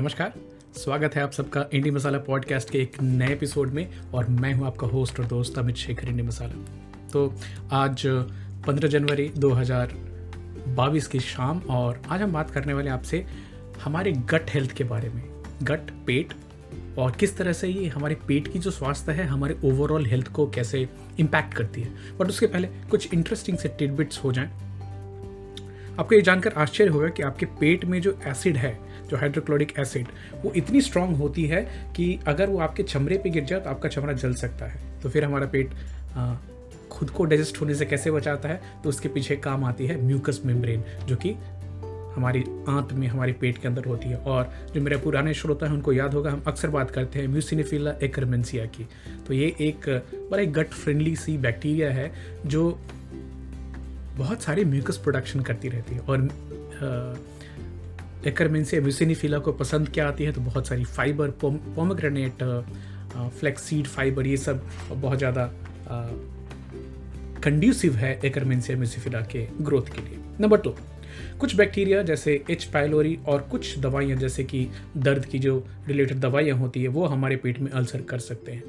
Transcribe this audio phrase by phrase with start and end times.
[0.00, 0.32] नमस्कार।
[0.74, 4.66] स्वागत है आप सबका इंडी मसाला पॉडकास्ट के एक नए एपिसोड में और मैं हूँ
[4.66, 6.54] आपका होस्ट और दोस्त अमित शेखर, इंडी मसाला।
[7.12, 7.34] तो
[7.72, 8.02] आज
[8.66, 13.26] 15 जनवरी 2022 की शाम और आज हम बात करने वाले आपसे
[13.84, 16.34] हमारे गट हेल्थ के बारे में। गट, पेट
[16.98, 20.50] और किस तरह से ये हमारे पेट की जो स्वास्थ्य है, हमारे ओवरऑल हेल्थ को
[20.50, 20.88] कैसे
[21.20, 24.50] इम्पैक्ट करती है। बट उसके पहले कुछ इंटरेस्टिंग से टिडबिट्स हो जाएँ।
[26.00, 30.06] आपको ये जानकर आश्चर्य होगा कि आपके पेट में जो एसिड है जो हाइड्रोक्लोरिक एसिड
[30.44, 31.62] वो इतनी स्ट्रांग होती है
[31.96, 35.08] कि अगर वो आपके चमड़े पे गिर जाए तो आपका चमड़ा जल सकता है। तो
[35.08, 35.70] फिर हमारा पेट
[36.14, 36.34] आ,
[36.90, 38.60] खुद को डाइजेस्ट होने से कैसे बचाता है?
[38.84, 41.34] तो उसके पीछे काम आती है म्यूकस मेम्ब्रेन जो कि
[42.14, 45.72] हमारी आंत में हमारे पेट के अंदर होती है। और जो मेरे पुराने श्रोता हैं
[45.72, 48.88] उनको याद होगा हम अक्सर बात करते हैं म्यूसिनिफिला एकरमेंसिया की।
[49.26, 49.88] तो ये एक
[50.30, 52.10] बड़ा एक गट फ्रेंडली सी बैक्टीरिया है
[52.46, 52.70] जो
[54.16, 56.28] बहुत सारे म्यूकस प्रोडक्शन करती रहती है। और
[58.26, 62.42] एकरमेन से म्यूसिनीफिला को पसंद क्या आती है तो बहुत सारी फाइबर पोमग्रेनेट
[63.40, 65.50] फ्लैक्सीड फाइबर ये सब बहुत ज़्यादा
[67.44, 70.74] कंड्यूसिव है एकरमेन से म्यूसिफिला के ग्रोथ के लिए। नंबर टू
[71.40, 76.56] कुछ बैक्टीरिया जैसे एच पाइलोरी और कुछ दवाइयाँ, जैसे कि दर्द की जो रिलेटेड दवाइयाँ
[76.58, 78.62] होती है, वो हमारे पेट में अल्सर कर सकते हैं।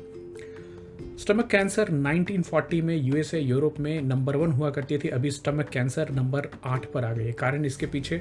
[1.19, 6.09] स्टमक कैंसर 1940 में यूएसए यूरोप में नंबर वन हुआ करती थी, अभी स्टमक कैंसर
[6.11, 8.19] नंबर आठ पर आ गई है। कारण इसके पीछे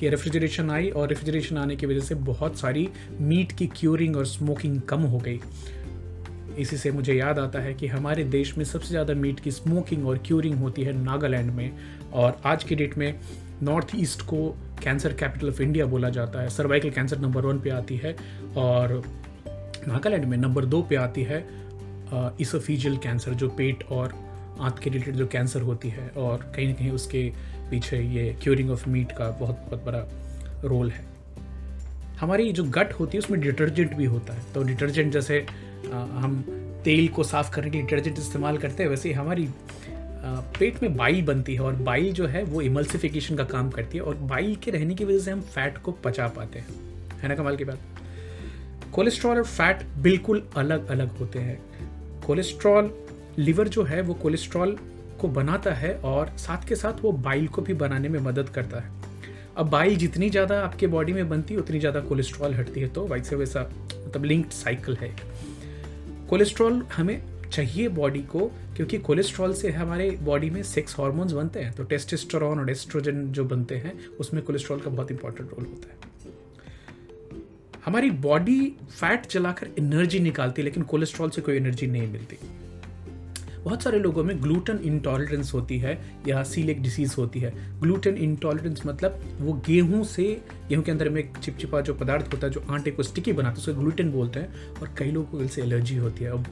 [0.00, 2.88] कि रेफ्रिजरेशन आई और रेफ्रिजरेशन आने की वजह से बहुत सारी
[3.20, 5.40] मीट की क्यूरिंग और स्मोकिंग कम हो गई।
[6.58, 10.06] इसी से मुझे याद आता है कि हमारे देश में सबसे ज़्यादा मीट की स्मोकिंग
[10.06, 11.70] और क्यूरिंग होती है नागालैंड में
[12.12, 13.12] और आज की डेट में
[13.62, 14.48] नॉर्थ ईस्ट को
[14.82, 18.16] कैंसर कैपिटल ऑफ़ इंडिया बोला जाता है। सर्वाइकल कैंसर नंबर वन पे आती है
[18.56, 19.02] और
[19.88, 21.63] नागालैंड में नंबर दो पे आती है।
[22.40, 24.14] इसोफीजियल कैंसर जो पेट और
[24.60, 27.32] आंत के रिलेटेड जो कैंसर होती है, और कहीं ना कहीं उसके
[27.70, 30.06] पीछे ये क्यूरिंग ऑफ़ मीट का बहुत बहुत बड़ा
[30.64, 31.04] रोल है।
[32.20, 35.46] हमारी जो गट होती है, उसमें डिटर्जेंट भी होता है। तो डिटर्जेंट जैसे
[35.92, 36.44] हम
[36.84, 39.48] तेल को साफ़ करने के लिए डिटर्जेंट इस्तेमाल करते हैं, वैसे हमारी
[40.58, 44.04] पेट में बाइल बनती है, और बाइल जो है, वो इमल्सिफिकेशन का काम करती है,
[44.04, 47.34] और बाइल के रहने की वजह से हम फैट को पचा पाते हैं। है ना
[47.34, 47.78] कमाल की बात?
[48.92, 51.58] कोलेस्ट्रॉल और फैट बिल्कुल अलग अलग होते हैं।
[52.26, 52.90] कोलेस्ट्रॉल
[53.38, 54.76] लिवर जो है, वो कोलेस्ट्रॉल
[55.20, 58.80] को बनाता है और साथ के साथ वो बाइल को भी बनाने में मदद करता
[58.80, 58.92] है।
[59.56, 63.06] अब बाइल जितनी ज़्यादा आपके बॉडी में बनती है, उतनी ज़्यादा कोलेस्ट्रॉल हटती है तो
[63.06, 63.68] वैसे वैसा
[64.06, 65.14] मतलब लिंक्ड साइकिल है।
[66.28, 67.20] कोलेस्ट्रॉल हमें
[67.52, 72.60] चाहिए बॉडी को, क्योंकि कोलेस्ट्रॉल से हमारे बॉडी में सेक्स हार्मोन्स बनते हैं तो टेस्टेस्टोरॉन
[72.60, 76.12] और एस्ट्रोजन जो बनते हैं, उसमें कोलेस्ट्रॉल का बहुत इंपॉर्टेंट रोल होता है।
[77.84, 82.36] हमारी बॉडी फैट जलाकर एनर्जी निकालती है, लेकिन कोलेस्ट्रॉल से कोई एनर्जी नहीं मिलती।
[83.64, 88.82] बहुत सारे लोगों में ग्लूटेन इंटॉलरेंस होती है या सीलेक डिसीज होती है। ग्लूटेन इंटॉलरेंस
[88.86, 90.24] मतलब वो गेहूँ से,
[90.68, 93.50] गेहूँ के अंदर में एक चिपचिपा जो पदार्थ होता है, जो आटे को स्टिकी बनाता
[93.50, 96.46] है उसको ग्लूटेन बोलते हैं, और कई लोगों को इससे एलर्जी होती है। अब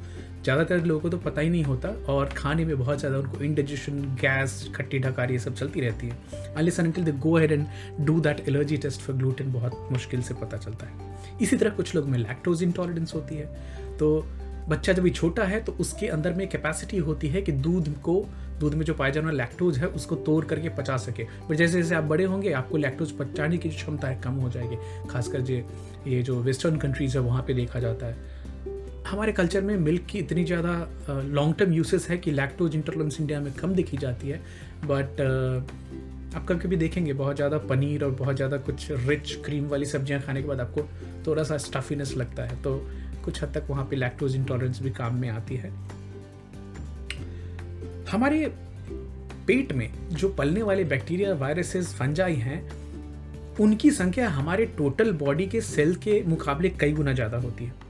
[0.44, 4.00] ज़्यादातर लोगों को तो पता ही नहीं होता और खाने में बहुत ज़्यादा उनको इंडाइजेशन
[4.20, 7.66] गैस खट्टी ढकार ये सब चलती रहती है। Unless until they go head and
[8.00, 11.10] do that allergy test for gluten बहुत मुश्किल से पता चलता है।
[11.42, 13.46] इसी तरह कुछ लोग में लैक्टोज इंटॉलरेंस होती है।
[13.98, 14.26] तो
[14.68, 18.14] बच्चा जब भी छोटा है तो उसके अंदर में कैपेसिटी होती है कि दूध को,
[18.60, 21.82] दूध में जो पाया जाने वाला लैक्टोज है, उसको तोड़ करके पचा सके। पर जैसे
[21.82, 24.76] जैसे आप बड़े होंगे, आपको लैक्टोज पचाने की क्षमता है, कम हो जाएगी।
[25.10, 25.54] खासकर जो,
[26.06, 28.30] ये जो वेस्टर्न कंट्रीज़ है, वहाँ पे देखा जाता है।
[29.12, 33.40] हमारे कल्चर में मिल्क की इतनी ज़्यादा लॉन्ग टर्म यूसेस है कि लैक्टोज इंटरलेंस इंडिया
[33.40, 34.38] में कम देखी जाती है।
[34.84, 35.20] बट
[36.36, 40.20] आप कभी कभी देखेंगे, बहुत ज़्यादा पनीर और बहुत ज़्यादा कुछ रिच क्रीम वाली सब्ज़ियाँ
[40.22, 40.86] खाने के बाद आपको
[41.26, 42.74] थोड़ा सा स्टफीनेस लगता है। तो
[43.24, 45.72] कुछ हद तक वहाँ पे लैक्टोज इंटॉलरेंस भी काम में आती है।
[48.12, 48.46] हमारे
[49.46, 52.62] पेट में जो पलने वाले बैक्टीरिया वायरसेस फंजाई हैं,
[53.60, 57.81] उनकी संख्या हमारे टोटल बॉडी के सेल के मुकाबले कई गुना ज़्यादा होती है।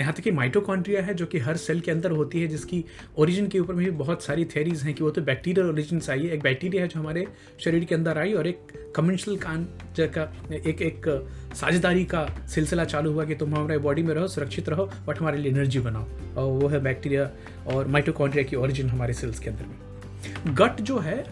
[0.00, 2.84] यहाँ तक कि माइटोकॉन्ड्रिया है जो कि हर सेल के अंदर होती है, जिसकी
[3.18, 6.12] ओरिजिन के ऊपर में भी बहुत सारी थेरीज हैं कि वो तो बैक्टीरियल ओरिजिन से
[6.12, 7.26] आई है। एक बैक्टीरिया है जो हमारे
[7.64, 9.66] शरीर के अंदर आई और एक कमर्शियल कान
[10.00, 10.22] का
[10.54, 11.06] एक एक
[11.54, 15.38] साझेदारी का सिलसिला चालू हुआ कि तुम हमारे बॉडी में रहो, सुरक्षित रहो बट हमारे
[15.38, 16.06] लिए एनर्जी बनाओ।
[16.36, 17.30] और वो है बैक्टीरिया
[17.66, 21.24] और माइटोकॉन्ड्रिया की ओरिजिन हमारे सेल्स के अंदर में। गट जो है,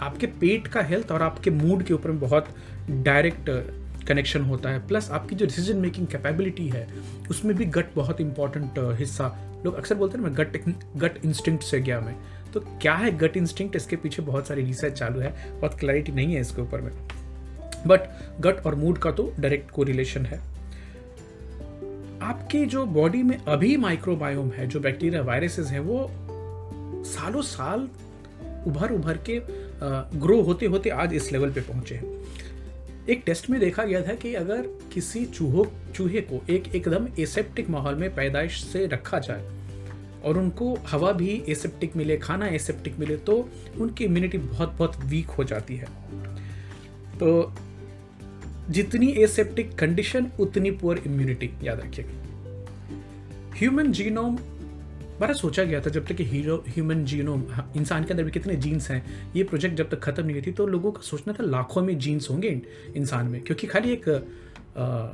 [0.00, 2.48] आपके पेट का हेल्थ और आपके मूड के ऊपर में बहुत
[2.90, 3.50] डायरेक्ट
[4.08, 6.86] कनेक्शन होता है। प्लस आपकी जो डिसीज़न मेकिंग कैपेबिलिटी है,
[7.30, 10.56] उसमें भी गट बहुत इंपॉर्टेंट हिस्सा। लोग अक्सर बोलते हैं मैं गट
[10.96, 12.16] गट इंस्टिंक्ट से गया मैं।
[12.52, 16.34] तो क्या है गट इंस्टिंक्ट इसके पीछे बहुत सारी रिसर्च चालू है। बहुत क्लैरिटी नहीं
[16.34, 16.92] है इसके ऊपर में।
[17.86, 18.00] बट
[18.40, 19.84] गट और मूड का तो डायरेक्ट को
[20.26, 20.38] है।
[22.22, 26.06] आपकी जो बॉडी में अभी माइक्रोबायोम है, जो बैक्टीरिया वायरसेस हैं, वो
[27.04, 27.88] सालों साल
[28.66, 29.40] उभर उभर के
[30.18, 32.19] ग्रो होते होते आज इस लेवल पे पहुँचे हैं।
[33.10, 37.70] एक टेस्ट में देखा गया था कि अगर किसी चूहो, चूहे को एक एकदम एसेप्टिक
[37.70, 39.44] माहौल में पैदाइश से रखा जाए
[40.24, 43.48] और उनको हवा भी एसेप्टिक मिले, खाना एसेप्टिक मिले तो
[43.80, 45.88] उनकी इम्यूनिटी बहुत बहुत वीक हो जाती है।
[47.18, 47.52] तो
[48.70, 52.12] जितनी एसेप्टिक कंडीशन उतनी पुअर इम्यूनिटी याद रखिएगा।
[53.56, 54.38] ह्यूमन जीनोम
[55.20, 57.42] बड़ा सोचा गया था जब तक कि हीरो ह्यूमन जीनोम
[57.76, 59.02] इंसान के अंदर भी कितने जीन्स हैं,
[59.36, 61.98] ये प्रोजेक्ट जब तक खत्म नहीं हुई थी तो लोगों का सोचना था लाखों में
[61.98, 62.60] जीन्स होंगे
[62.96, 64.08] इंसान में, क्योंकि खाली एक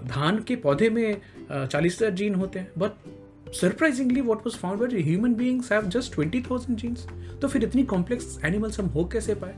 [0.09, 1.17] धान के पौधे में
[1.51, 6.15] चालीस हज़ार जीन होते हैं but surprisingly what was found but human beings have just
[6.15, 7.07] twenty thousand genes
[7.43, 9.55] तो फिर इतनी कॉम्प्लेक्स एनिमल्स हम हो कैसे पाए?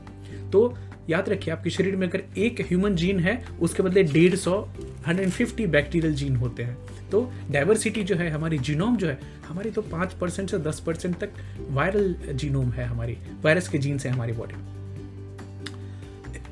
[0.51, 0.77] तो
[1.09, 4.59] याद रखिए, आपके शरीर में अगर एक ह्यूमन जीन है, उसके बदले डेढ़ सौ
[5.07, 6.77] hundred and fifty bacterial gene होते हैं।
[7.11, 11.17] तो डाइवर्सिटी जो है, हमारी जीनोम जो है, हमारी तो पाँच परसेंट से दस परसेंट
[11.17, 11.29] तक
[11.69, 14.55] वायरल जीनोम है हमारी वायरस के जीन्स है हमारी बॉडी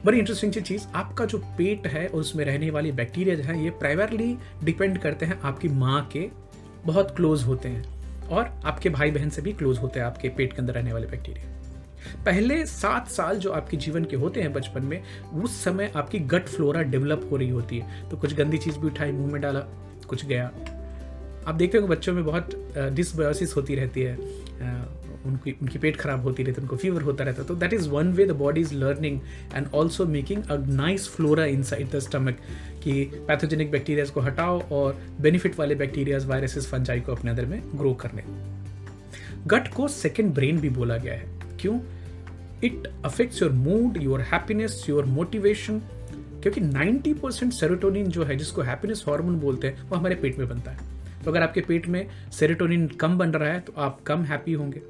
[0.05, 3.63] बड़ी इंटरेस्टिंग सी चीज़, आपका जो पेट है और उसमें रहने वाली बैक्टीरिया जो है,
[3.63, 6.29] ये प्राइमरली डिपेंड करते हैं आपकी माँ के
[6.85, 10.53] बहुत क्लोज होते हैं और आपके भाई बहन से भी क्लोज होते हैं आपके पेट
[10.53, 11.55] के अंदर रहने वाले बैक्टीरिया
[12.25, 15.03] पहले सात साल जो आपके जीवन के होते हैं बचपन में,
[15.43, 18.09] उस समय आपकी गट फ्लोरा डेवलप हो रही होती है.
[18.09, 19.59] तो कुछ गंदी चीज़ भी उठाई, मुँह में डाला
[20.07, 20.51] कुछ गया।
[21.47, 22.49] आप देखते हो बच्चों में बहुत
[22.93, 24.15] डिसबायोसिस होती रहती है।
[25.25, 27.87] उनकी उनकी पेट खराब होती रहती है, उनको फीवर होता रहता है। तो that is
[27.89, 29.19] one way the body is learning
[29.53, 32.37] and also making a nice flora inside the stomach
[32.83, 37.61] कि पैथोजेनिक बैक्टीरियाज को हटाओ और बेनिफिट वाले बैक्टीरियाज वायरसेस फंजाई को अपने अंदर में
[37.75, 38.23] ग्रो करने
[39.47, 41.79] गट को सेकेंड ब्रेन भी बोला गया है। क्यों?
[42.63, 45.81] It affects your mood your happiness your motivation
[46.41, 50.47] क्योंकि 90 परसेंट सेरोटोनिन जो है, जिसको हैप्पीनेस हार्मोन बोलते हैं, वो हमारे पेट में
[50.47, 54.23] बनता है। तो अगर आपके पेट में सेरोटोनिन कम बन रहा है तो आप कम
[54.23, 54.81] हैप्पी होंगे।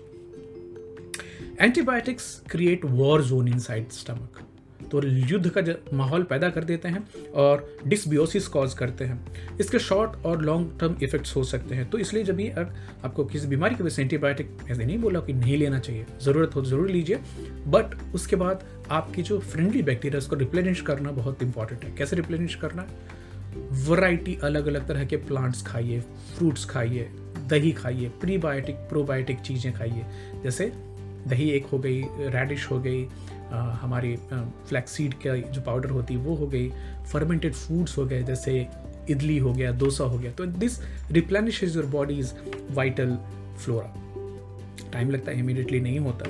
[1.62, 4.47] Antibiotics create war zone inside stomach
[4.92, 5.62] तो युद्ध का
[5.94, 10.96] माहौल पैदा कर देते हैं और डिसबियोसिस कॉज करते हैं। इसके शॉर्ट और लॉन्ग टर्म
[11.04, 14.58] इफेक्ट्स हो सकते हैं। तो इसलिए जब भी आपको किसी बीमारी की वजह से एंटीबायोटिक
[14.70, 17.20] ऐसे नहीं बोला कि नहीं लेना चाहिए। ज़रूरत हो, ज़रूर लीजिए।
[17.68, 22.56] बट उसके बाद आपकी जो फ्रेंडली बैक्टीरिया उसको रिप्लेनिश करना बहुत इंपॉर्टेंट है। कैसे रिप्लेनिश
[22.56, 22.88] करना?
[23.90, 26.00] वैरायटी अलग अलग तरह के प्लांट्स खाइए
[26.38, 27.10] फ्रूट्स खाइए,
[27.50, 30.06] दही खाइए प्रीबायोटिक प्रोबायोटिक चीज़ें खाइए।
[30.44, 30.72] जैसे
[31.28, 33.04] दही एक हो गई रेडिश हो गई
[33.54, 34.16] हमारी
[34.70, 36.70] फ्लैक्सीड का जो पाउडर होती है, वो हो गई।
[37.12, 38.68] फर्मेंटेड फूड्स हो गए, जैसे
[39.10, 40.80] इडली हो गया, डोसा हो गया। तो this
[41.12, 42.34] replenish your body's
[42.72, 43.18] vital
[43.66, 43.94] flora
[44.94, 46.26] time लगता है इमीडिएटली नहीं होता।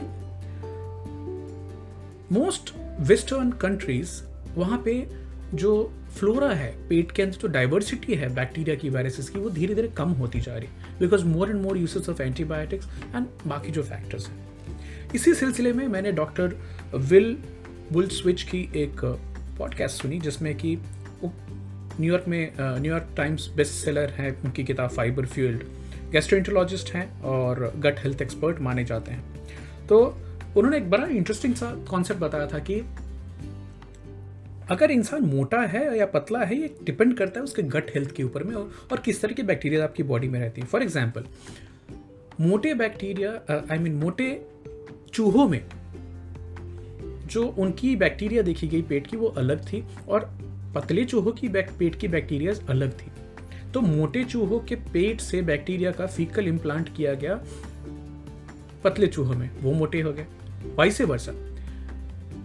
[2.32, 4.22] मोस्ट वेस्टर्न कंट्रीज़
[4.56, 5.08] वहाँ पे
[5.54, 9.76] जो फ्लोरा है, पेट के अंदर जो डाइवर्सिटी है बैक्टीरिया की वायरसेस की, वो धीरे
[9.76, 13.72] धीरे कम होती जा रही है। Because more and more uses of antibiotics and बाकी
[13.72, 14.47] जो फैक्टर्स हैं।
[15.16, 16.56] इसी सिलसिले में मैंने डॉक्टर
[16.96, 17.38] विल
[17.94, 19.02] बुल स्विच की एक
[19.58, 20.78] पॉडकास्ट सुनी जिसमें कि
[21.24, 25.64] न्यूयॉर्क में न्यूयॉर्क टाइम्स बेस्ट सेलर है उनकी किताब फाइबर फ्यूल्ड
[26.12, 29.24] गैस्ट्रोइंटोलॉजिस्ट हैं और गट हेल्थ एक्सपर्ट माने जाते हैं।
[29.88, 30.00] तो
[30.58, 32.80] उन्होंने एक बड़ा इंटरेस्टिंग सा कॉन्सेप्ट बताया था कि
[34.70, 38.24] अगर इंसान मोटा है या पतला है ये डिपेंड करता है उसके गट हेल्थ के
[38.24, 41.24] ऊपर में और, किस तरह की बैक्टीरिया आपकी बॉडी में रहती है। फॉर एग्ज़ाम्पल
[42.42, 43.32] मोटे बैक्टीरिया
[43.72, 44.30] आई मीन मोटे
[45.14, 45.66] चूहों में।
[47.28, 50.30] जो उनकी बैक्टीरिया देखी गई पेट की वो अलग थी और
[50.76, 53.12] पतले चूहों की पेट की बैक्टीरिया अलग थी।
[53.72, 57.42] तो मोटे चूहों के पेट से बैक्टीरिया का फीकल इम्प्लांट किया गया
[58.84, 60.26] पतले चूहों में। वो मोटे हो गए।
[60.76, 61.34] वाइसे वर्षा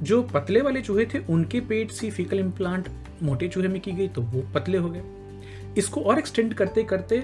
[0.02, 2.88] जो पतले वाले चूहे थे, उनके पेट से फीकल इम्प्लांट
[3.22, 5.02] मोटे चूहे में की गई तो वो पतले हो गए।
[5.78, 7.22] इसको और एक्सटेंड करते करते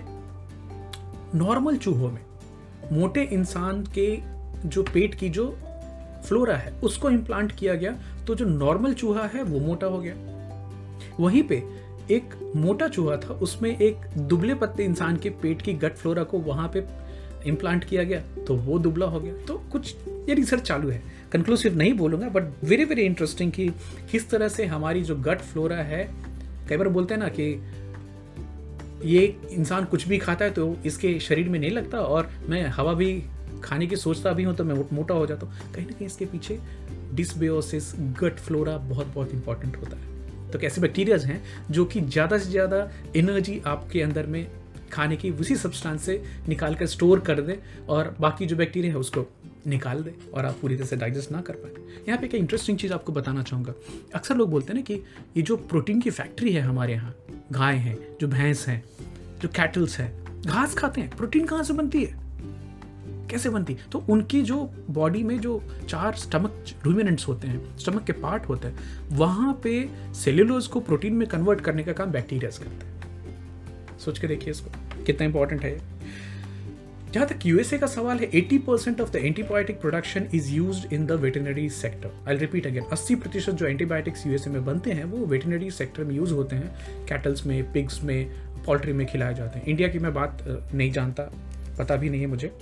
[1.35, 2.23] नॉर्मल चूहों में
[2.93, 5.47] मोटे इंसान के जो पेट की जो
[6.27, 7.93] फ्लोरा है, उसको इम्प्लांट किया गया
[8.27, 10.15] तो जो नॉर्मल चूहा है, वो मोटा हो गया।
[11.21, 11.63] वहीं पे
[12.11, 16.39] एक मोटा चूहा था, उसमें एक दुबले पत्ते इंसान के पेट की गट फ्लोरा को
[16.41, 16.85] वहाँ पे
[17.47, 19.95] इम्प्लांट किया गया तो वो दुबला हो गया। तो कुछ
[20.29, 23.69] ये रिसर्च चालू है। कंक्लूसिव नहीं बोलूँगा बट वेरी वेरी इंटरेस्टिंग कि
[24.11, 26.05] किस तरह से हमारी जो गट फ्लोरा है,
[26.69, 27.53] कई बार बोलते हैं ना कि
[29.05, 32.93] ये इंसान कुछ भी खाता है तो इसके शरीर में नहीं लगता, और मैं हवा
[32.95, 33.13] भी
[33.61, 36.27] खाने की सोचता भी हूँ तो मैं मोटा हो जाता हूँ। कहीं ना कहीं इसके
[36.27, 36.59] पीछे
[37.15, 42.39] डिसबियोसिस गट फ्लोरा बहुत बहुत इंपॉर्टेंट होता है। तो कैसे बैक्टीरियाज हैं जो कि ज़्यादा
[42.39, 44.47] से ज़्यादा एनर्जी आपके अंदर में
[44.93, 48.99] खाने की उसी सब्सटेंस से निकाल कर स्टोर कर दे और बाकी जो बैक्टीरिया है
[48.99, 49.27] उसको
[49.67, 51.73] निकाल दे और आप पूरी तरह से डाइजेस्ट ना कर पाए।
[52.09, 53.75] यहाँ पे एक इंटरेस्टिंग चीज़ आपको बताना चाहूँगा।
[54.15, 54.95] अक्सर लोग बोलते हैं ना कि
[55.37, 57.15] ये जो प्रोटीन की फैक्ट्री है हमारे यहाँ,
[57.53, 58.83] गाय हैं, जो भैंस हैं,
[59.43, 62.28] जो कैटल्स हैं, घास खाते हैं। प्रोटीन कहाँ से बनती है?
[63.29, 63.77] कैसे बनती?
[63.93, 68.69] तो उनकी जो बॉडी में जो चार स्टमक रूमिनेंट्स होते हैं स्टमक के पार्ट होते
[68.69, 74.19] हैं, वहाँ पे सेल्यूलोज को प्रोटीन में कन्वर्ट करने का काम बैक्टीरिया करते हैं। सोच
[74.19, 75.99] के देखिए इसको, कितना इंपॉर्टेंट है
[77.13, 81.07] जहाँ तक यूएसए का सवाल है 80 percent of the antibiotic production is use in
[81.07, 85.27] the veterinary sector I repeat again 80 प्रतिशत जो एंटीबायोटिक्स यूएसए में बनते हैं, वो
[85.27, 88.31] वेटनरी सेक्टर में यूज़ होते हैं। कैटल्स में पिग्स में
[88.67, 90.45] पोल्ट्री में खिलाए जाते हैं। इंडिया की मैं बात
[90.75, 91.23] नहीं जानता,
[91.79, 92.53] पता भी नहीं है मुझे।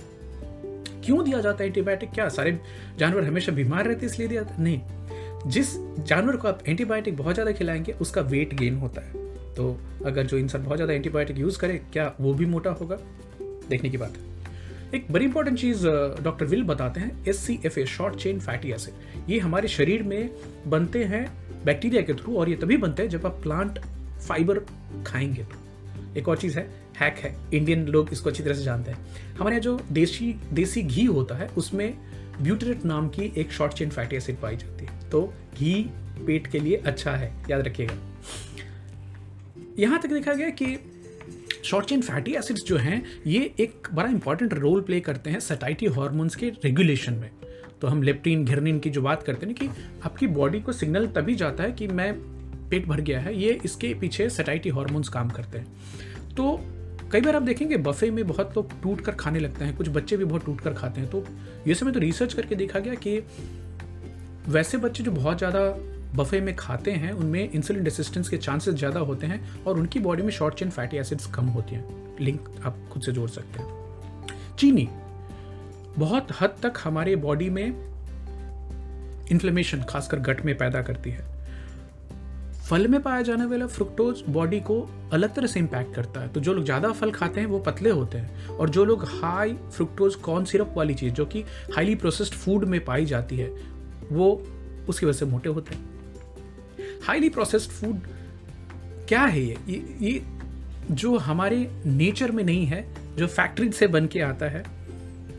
[1.07, 2.11] क्यों दिया जाता है एंटीबायोटिक?
[2.11, 2.57] क्या सारे
[2.99, 7.33] जानवर हमेशा बीमार रहते हैं इसलिए दिया जाता नहीं। जिस जानवर को आप एंटीबायोटिक बहुत
[7.33, 11.59] ज़्यादा खिलाएँगे, उसका वेट गेन होता है। तो अगर जो इंसान बहुत ज़्यादा एंटीबायोटिक यूज़
[11.59, 12.97] करे, क्या वो भी मोटा होगा?
[13.69, 14.25] देखने की बात है।
[14.95, 15.85] एक बड़ी इंपॉर्टेंट चीज़
[16.23, 19.29] डॉक्टर विल बताते हैं S C F A short chain fatty acid.
[19.29, 20.29] ये हमारे शरीर में
[20.67, 21.25] बनते हैं
[21.65, 23.79] बैक्टीरिया के थ्रू और ये तभी बनते हैं जब आप प्लांट
[24.27, 24.59] फाइबर
[25.07, 25.66] खाएँगे। तो
[26.17, 26.69] एक और चीज़ है
[26.99, 30.81] हैक है। इंडियन लोग इसको अच्छी तरह से जानते हैं। हमारे यहाँ जो देसी देसी
[30.81, 31.97] घी होता है, उसमें
[32.41, 35.21] ब्यूटरेट नाम की एक शॉर्ट चेन फैटी एसिड पाई जाती है। तो
[35.57, 35.73] घी
[36.25, 37.95] पेट के लिए अच्छा है, याद रखिएगा।
[39.79, 40.77] यहाँ तक देखा गया कि
[41.63, 45.85] शॉर्ट चेन फैटी एसिड्स जो हैं, ये एक बड़ा इंपॉर्टेंट रोल प्ले करते हैं सटाइटी
[45.85, 47.29] हॉर्मोन्स के रेगुलेशन में।
[47.81, 49.69] तो हम लेप्टिन घिरनिन की जो बात करते हैं कि
[50.05, 52.13] आपकी बॉडी को सिग्नल तभी जाता है कि मैं
[52.69, 55.67] पेट भर गया है, ये इसके पीछे सटाइटी हॉर्मोन्स काम करते हैं।
[56.37, 56.59] तो
[57.11, 60.17] कई बार आप देखेंगे बफे में बहुत लोग टूट कर खाने लगते हैं, कुछ बच्चे
[60.17, 61.23] भी बहुत टूट कर खाते हैं। तो
[61.67, 63.19] ये समय तो रिसर्च करके देखा गया कि
[64.47, 65.59] वैसे बच्चे जो बहुत ज़्यादा
[66.15, 70.23] बफे में खाते हैं, उनमें इंसुलिन रेसिस्टेंस के चांसेस ज़्यादा होते हैं और उनकी बॉडी
[70.23, 74.55] में शॉर्ट चेन फैटी एसिड्स कम होती हैं। लिंक आप खुद से जोड़ सकते हैं।
[74.57, 74.87] चीनी,
[75.97, 77.65] बहुत हद तक हमारे बॉडी में
[79.31, 81.25] इन्फ्लेमेशन खासकर गट में पैदा करती है।
[82.69, 84.79] फल में पाया जाने वाला फ्रुक्टोज बॉडी को
[85.13, 87.89] अलग तरह से इम्पैक्ट करता है। तो जो लोग ज़्यादा फल खाते हैं वो पतले
[87.89, 91.43] होते हैं। और जो लोग हाई फ्रुक्टोज कॉर्न सिरप वाली चीज़ जो कि
[91.75, 93.49] हाईली प्रोसेस्ड फ़ूड में पाई जाती है
[94.11, 94.31] वो
[94.89, 97.99] उसकी वजह से मोटे होते हैं। हाईली प्रोसेस्ड फ़ूड
[99.07, 99.57] क्या है ये?
[99.67, 100.21] ये, ये
[100.91, 102.85] जो हमारे नेचर में नहीं है
[103.17, 104.63] जो फैक्ट्री से बन के आता है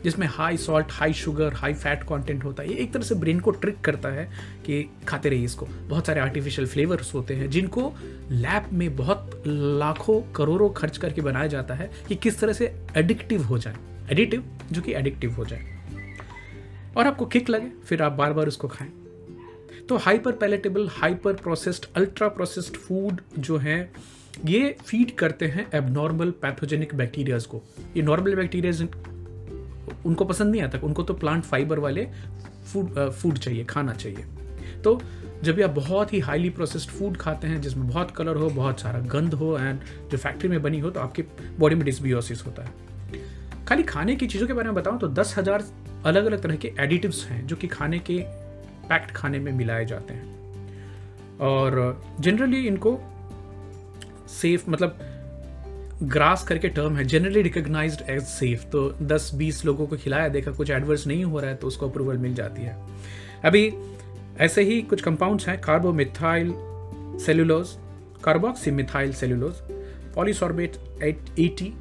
[0.03, 3.39] जिसमें high salt high sugar high fat content होता है, ये एक तरह से ब्रेन
[3.39, 4.25] को ट्रिक करता है
[4.65, 7.93] कि खाते रहिए इसको। बहुत सारे आर्टिफिशियल फ्लेवर्स होते हैं जिनको
[8.31, 13.43] लैब में बहुत लाखों करोड़ों खर्च करके बनाया जाता है कि किस तरह से एडिक्टिव
[13.43, 13.75] हो जाए।
[14.11, 15.77] एडिटिव जो कि एडिक्टिव हो जाए।
[16.97, 18.91] और आपको किक लगे, फिर आप बार बार उसको खाएँ।
[19.89, 23.91] तो hyper palatable hyper processed ultra processed food जो हैं,
[24.45, 27.61] ये फ़ीड करते हैं एबनॉर्मल पैथोजेनिक बैक्टीरियाज को।
[27.97, 28.81] ये नॉर्मल बैक्टीरियाज
[30.05, 32.07] उनको पसंद नहीं आता, उनको तो प्लांट फाइबर वाले
[32.65, 34.25] फ़ूड फ़ूड चाहिए, खाना चाहिए।
[34.83, 34.99] तो
[35.43, 38.99] जब आप बहुत ही हाईली प्रोसेस्ड फ़ूड खाते हैं, जिसमें बहुत कलर हो, बहुत सारा
[39.09, 39.79] गंध हो एंड
[40.11, 41.21] जो फैक्ट्री में बनी हो तो आपकी
[41.59, 42.87] बॉडी में डिसबियोसिस होता है।
[43.67, 45.63] खाली खाने की चीज़ों के बारे में बताऊँ तो दस हज़ार
[46.05, 48.17] अलग अलग तरह के एडिटिव्स हैं, जो कि खाने के
[48.89, 52.99] पैक्ड खाने में मिलाए जाते हैं। और जनरली इनको
[54.29, 54.99] सेफ़ मतलब
[56.03, 60.69] ग्रास करके टर्म है जनरली रिकग्नाइज्ड एज सेफ़ तो 10-20 लोगों को खिलाया, देखा कुछ
[60.69, 62.75] एडवर्स नहीं हो रहा है तो उसको अप्रूवल मिल जाती है।
[63.45, 63.73] अभी
[64.39, 66.53] ऐसे ही कुछ कंपाउंड्स हैं carbomethyl
[67.25, 67.69] cellulose
[68.23, 69.53] carboxy methyl cellulose
[70.15, 71.73] polysorbate eight eighty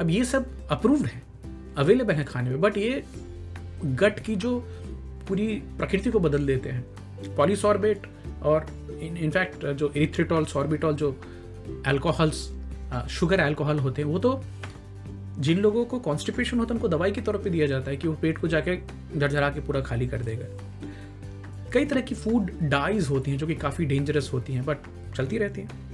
[0.00, 1.22] अब ये सब अप्रूव्ड है
[1.76, 3.02] अवेलेबल है खाने में बट ये
[3.84, 4.58] गट की जो
[5.28, 5.46] पूरी
[5.78, 8.06] प्रकृति को बदल देते हैं। पॉलीसॉर्बेट
[8.42, 8.66] और
[9.00, 11.16] इनफैक्ट जो इरिथ्रिटॉल सॉर्बिटॉल जो
[11.86, 12.48] एल्कोहल्स
[13.10, 14.40] शुगर एल्कोहल होते हैं, वो तो
[15.38, 18.08] जिन लोगों को कॉन्स्टिपेशन होता है उनको दवाई के तौर पे दिया जाता है कि
[18.08, 18.76] वो पेट को जाके
[19.18, 20.46] झरझरा के पूरा खाली कर देगा।
[21.72, 24.76] कई तरह की फ़ूड डाइज होती हैं जो कि काफ़ी डेंजरस होती हैं बट
[25.16, 25.90] चलती रहती हैं।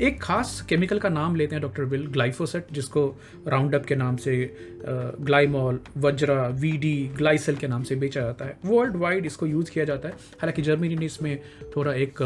[0.00, 4.16] एक खास केमिकल का नाम लेते हैं डॉक्टर बिल ग्लाइफोसेट जिसको राउंड अप के नाम
[4.16, 4.56] से
[5.20, 9.84] ग्लाइमॉल वज्रा वीडी ग्लाइसल के नाम से बेचा जाता है। वर्ल्ड वाइड इसको यूज़ किया
[9.84, 11.40] जाता है। हालाँकि जर्मनी ने इसमें
[11.76, 12.22] थोड़ा एक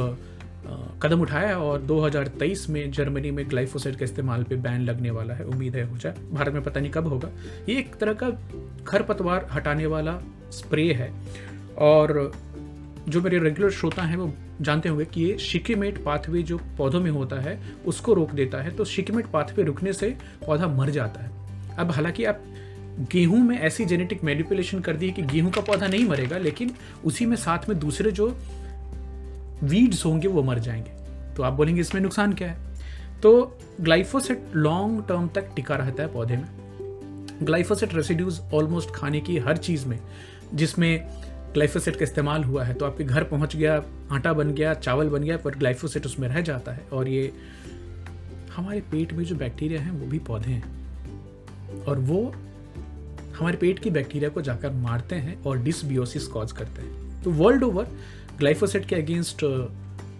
[1.03, 5.45] कदम उठाया और 2023 में जर्मनी में ग्लाइफोसेट के इस्तेमाल पे बैन लगने वाला है।
[5.45, 7.29] उम्मीद है हो जाए। भारत में पता नहीं कब होगा।
[7.69, 8.31] ये एक तरह का
[8.87, 11.13] खरपतवार हटाने वाला स्प्रे है।
[11.79, 12.33] और
[13.09, 17.11] जो मेरे रेगुलर श्रोता हैं वो जानते होंगे कि ये शिकिमेट पाथवे जो पौधों में
[17.11, 20.17] होता है, उसको रोक देता है। तो शिकिमेट पाथवे रुकने से
[20.47, 21.31] पौधा मर जाता है।
[21.77, 22.43] अब हालाँकि आप
[23.13, 26.71] गेहूँ में ऐसी जेनेटिक मैनिपुलेशन कर दी है कि गेहूँ का पौधा नहीं मरेगा, लेकिन
[27.05, 28.37] उसी में साथ में दूसरे जो
[29.63, 30.91] वीड्स होंगे, वो मर जाएँगे।
[31.35, 32.59] तो आप बोलेंगे, इसमें नुकसान क्या है?
[33.23, 36.49] तो ग्लाइफोसेट लॉन्ग टर्म तक टिका रहता है पौधे में।
[37.43, 40.01] ग्लाइफोसेट रेसिड्यूज ऑलमोस्ट खाने की हर चीज़ में,
[40.55, 41.09] जिसमें
[41.55, 45.23] ग्लाइफोसेट का इस्तेमाल हुआ है तो आपके घर पहुँच गया, आटा बन गया, चावल बन
[45.23, 47.33] गया, पर ग्लाइफोसेट उसमें रह जाता है। और ये
[48.57, 50.83] हमारे पेट में जो बैक्टीरिया हैं, वो भी पौधे हैं।
[51.85, 52.35] और वो
[53.39, 57.63] हमारे पेट की बैक्टीरिया को जाकर मारते हैं और डिसबियोसिस कॉज करते हैं। तो वर्ल्ड
[57.63, 57.89] ओवर
[58.43, 59.45] ग्लाइफोसेट के अगेंस्ट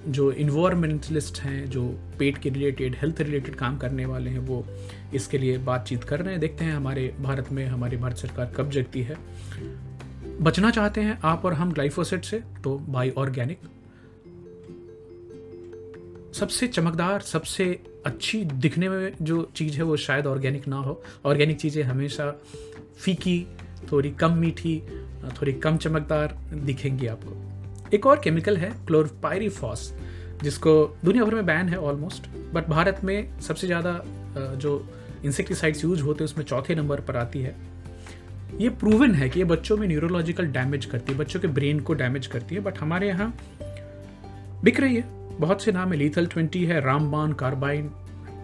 [0.09, 1.83] जो इन्वायरमेंटलिस्ट हैं, जो
[2.19, 4.65] पेट के रिलेटेड हेल्थ रिलेटेड काम करने वाले हैं, वो
[5.15, 8.71] इसके लिए बातचीत कर रहे हैं। देखते हैं हमारे भारत में, हमारी भारत सरकार कब
[8.71, 9.17] जगती है।
[10.41, 13.59] बचना चाहते हैं आप और हम ग्लाइफोसेट से तो बाई ऑर्गेनिक
[16.35, 21.61] सबसे चमकदार, सबसे अच्छी दिखने में जो चीज़ है, वो शायद ऑर्गेनिक ना हो। ऑर्गेनिक
[21.61, 22.31] चीज़ें हमेशा
[22.99, 23.47] फीकी,
[23.93, 24.81] थोड़ी कम मीठी,
[25.33, 27.52] थोड़ी कम चमकदार दिखेंगी आपको।
[27.95, 29.93] एक और केमिकल है क्लोरपायरीफॉस
[30.43, 30.73] जिसको
[31.05, 34.01] दुनिया भर में बैन है ऑलमोस्ट बट भारत में सबसे ज़्यादा
[34.57, 34.73] जो
[35.25, 37.55] इंसेक्टिसाइड्स यूज़ होते हैं, उसमें चौथे नंबर पर आती है।
[38.61, 41.95] ये प्रूवन है कि ये बच्चों में न्यूरोलॉजिकल डैमेज करती है, बच्चों के ब्रेन को
[41.95, 43.33] डैमेज करती है बट हमारे यहाँ
[44.65, 45.05] बिक रही है।
[45.39, 47.91] बहुत से नाम है लीथल ट्वेंटी है रामबान कार्बाइन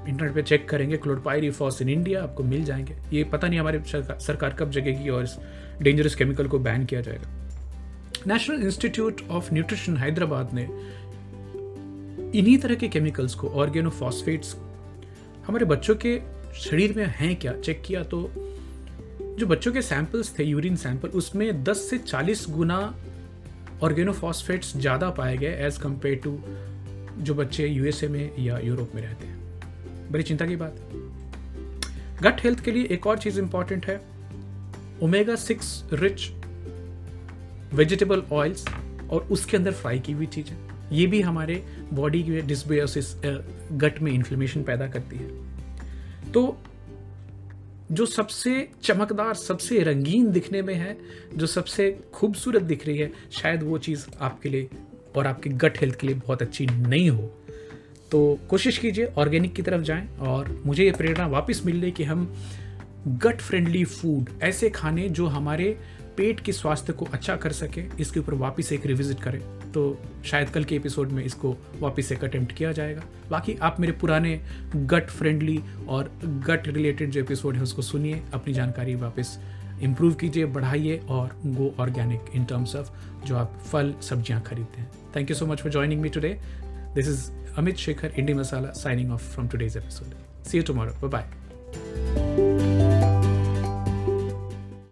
[0.09, 4.57] इंटरनेट पे चेक करेंगे क्लोरपायरीफॉस इन इंडिया आपको मिल जाएँगे। ये पता नहीं हमारे सरकार
[4.59, 5.37] कब जगेगी और इस
[5.83, 7.48] डेंजरस केमिकल को बैन किया जाएगा।
[8.27, 10.63] National Institute of Nutrition Hyderabad ने
[12.39, 14.57] इन्हीं तरह के केमिकल्स को ऑर्गेनोफॉस्फेट्स
[15.47, 16.21] हमारे बच्चों के
[16.55, 17.53] शरीर में हैं क्या?
[17.61, 18.31] चेक किया तो
[19.39, 22.95] जो बच्चों के सैंपल्स थे यूरिन सैंपल उसमें 10 से 40 गुना
[23.83, 26.41] ऑर्गेनोफॉस्फेट्स ज़्यादा पाए गए एज़ कंपेयर टू
[27.19, 29.63] जो बच्चे यूएसए में या यूरोप में रहते हैं।
[30.13, 30.77] बड़ी चिंता की बात।
[32.23, 34.01] गट हेल्थ के लिए एक और चीज़ इंपॉर्टेंट है
[35.03, 36.31] omega six rich
[37.75, 38.65] vegetable oils
[39.11, 40.57] और उसके अंदर फ्राई की हुई चीज़ें।
[40.93, 43.15] ये भी हमारे बॉडी के डिस्बियोसिस
[43.73, 45.29] गट में इन्फ्लेमेशन पैदा करती है।
[46.33, 46.59] तो
[47.93, 50.99] जो सबसे चमकदार, सबसे रंगीन दिखने में है,
[51.37, 54.69] जो सबसे खूबसूरत दिख रही है, शायद वो चीज़ आपके लिए
[55.17, 57.31] और आपके गट हेल्थ के लिए बहुत अच्छी नहीं हो।
[58.11, 62.05] तो कोशिश कीजिए ऑर्गेनिक की तरफ़ जाएँ और मुझे ये प्रेरणा वापस मिल रही कि
[62.05, 62.35] हम
[63.09, 65.79] गट फ्रेंडली फ़ूड ऐसे खाने जो हमारे
[66.19, 69.41] पेट के स्वास्थ्य को अच्छा कर सके, इसके ऊपर वापस एक रिविजिट करें
[69.73, 73.93] तो शायद कल के एपिसोड में इसको वापस एक अटेम्प्ट किया जाएगा। बाकी आप मेरे
[74.01, 74.41] पुराने
[74.77, 76.11] गट फ्रेंडली और
[76.47, 79.39] गट रिलेटेड जो एपिसोड है, उसको सुनिए, अपनी जानकारी वापस
[79.83, 82.91] इम्प्रूव कीजिए, बढ़ाइए और go organic in terms of
[83.27, 86.37] जो आप फल, सब्ज़ियाँ खरीदते हैं। Thank you so much for joining me today
[86.95, 92.48] this is Amit Shekhar Indie masala signing off from today's episode see you tomorrow bye